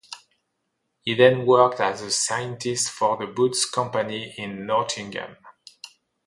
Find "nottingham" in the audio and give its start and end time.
4.65-5.37